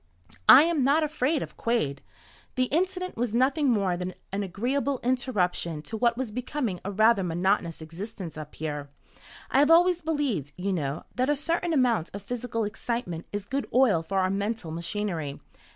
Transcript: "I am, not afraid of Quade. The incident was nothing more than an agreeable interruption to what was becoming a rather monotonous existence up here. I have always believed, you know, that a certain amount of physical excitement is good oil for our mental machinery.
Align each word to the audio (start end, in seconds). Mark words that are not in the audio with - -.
"I 0.49 0.63
am, 0.63 0.83
not 0.83 1.03
afraid 1.03 1.43
of 1.43 1.57
Quade. 1.57 2.01
The 2.55 2.63
incident 2.73 3.17
was 3.17 3.35
nothing 3.35 3.69
more 3.69 3.95
than 3.95 4.15
an 4.31 4.41
agreeable 4.41 4.99
interruption 5.03 5.83
to 5.83 5.95
what 5.95 6.17
was 6.17 6.31
becoming 6.31 6.79
a 6.83 6.89
rather 6.89 7.21
monotonous 7.23 7.83
existence 7.83 8.35
up 8.35 8.55
here. 8.55 8.89
I 9.51 9.59
have 9.59 9.69
always 9.69 10.01
believed, 10.01 10.53
you 10.57 10.73
know, 10.73 11.03
that 11.13 11.29
a 11.29 11.35
certain 11.35 11.71
amount 11.71 12.09
of 12.15 12.23
physical 12.23 12.63
excitement 12.63 13.27
is 13.31 13.45
good 13.45 13.67
oil 13.75 14.01
for 14.01 14.17
our 14.17 14.31
mental 14.31 14.71
machinery. 14.71 15.39